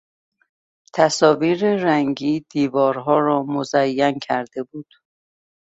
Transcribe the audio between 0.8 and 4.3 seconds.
تصاویر رنگی دیوارها را مزین